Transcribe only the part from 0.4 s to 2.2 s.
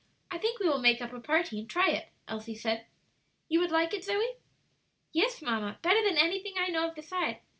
we will make up a party and try it,"